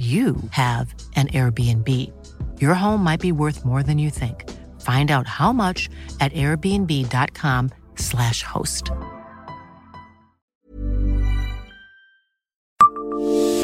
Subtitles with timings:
[0.00, 2.10] you have an Airbnb.
[2.58, 4.48] Your home might be worth more than you think.
[4.80, 8.92] Find out how much at airbnb.com/slash host.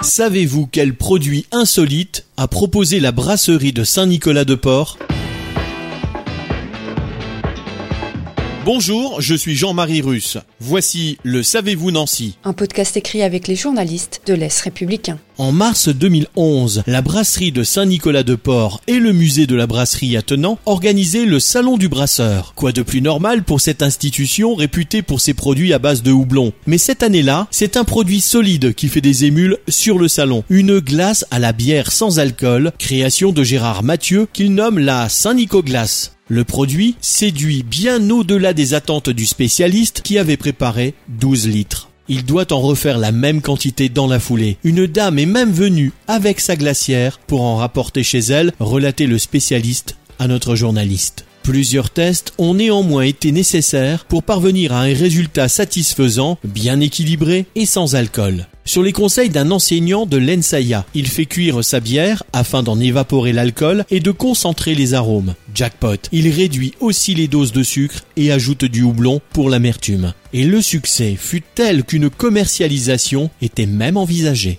[0.03, 4.99] Savez-vous quel produit insolite a proposé la brasserie de Saint-Nicolas-de-Port?
[8.66, 10.39] Bonjour, je suis Jean-Marie Russe.
[10.61, 15.19] Voici le Savez-vous Nancy Un podcast écrit avec les journalistes de l'Est républicain.
[15.39, 21.27] En mars 2011, la brasserie de Saint-Nicolas-de-Port et le musée de la brasserie attenant organisaient
[21.27, 22.55] le Salon du Brasseur.
[22.55, 26.55] Quoi de plus normal pour cette institution réputée pour ses produits à base de houblon?
[26.66, 30.43] Mais cette année-là, c'est un produit solide qui fait des émules sur le salon.
[30.49, 35.63] Une glace à la bière sans alcool, création de Gérard Mathieu qu'il nomme la Saint-Nico
[35.63, 36.16] Glace.
[36.29, 41.91] Le produit séduit bien au-delà des attentes du spécialiste qui avait préparé 12 litres.
[42.09, 44.59] Il doit en refaire la même quantité dans la foulée.
[44.62, 49.18] Une dame est même venue avec sa glacière pour en rapporter chez elle, relater le
[49.18, 51.26] spécialiste à notre journaliste.
[51.47, 57.66] Plusieurs tests ont néanmoins été nécessaires pour parvenir à un résultat satisfaisant, bien équilibré et
[57.66, 58.49] sans alcool.
[58.65, 63.33] Sur les conseils d'un enseignant de l'ENSAIA, il fait cuire sa bière afin d'en évaporer
[63.33, 65.37] l'alcool et de concentrer les arômes.
[65.55, 66.09] Jackpot.
[66.11, 70.15] Il réduit aussi les doses de sucre et ajoute du houblon pour l'amertume.
[70.33, 74.59] Et le succès fut tel qu'une commercialisation était même envisagée.